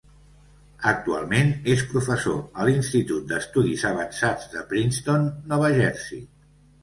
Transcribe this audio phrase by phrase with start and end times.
[0.91, 6.25] Actualment és professor a l'Institut d'Estudis Avançats de Princeton, Nova Jersey.